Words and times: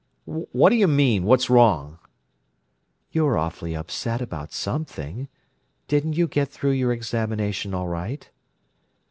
"What 0.25 0.71
do 0.71 0.75
you 0.77 0.87
mean: 0.87 1.25
'What's 1.25 1.47
wrong?'" 1.47 1.99
"You're 3.11 3.37
awfully 3.37 3.75
upset 3.75 4.19
about 4.19 4.51
something. 4.51 5.27
Didn't 5.87 6.13
you 6.13 6.27
get 6.27 6.57
though 6.59 6.71
your 6.71 6.91
examination 6.91 7.75
all 7.75 7.87
right?" 7.87 8.27